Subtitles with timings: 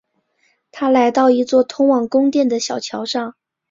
[0.71, 3.35] 他来到一座通往宫殿的小桥上。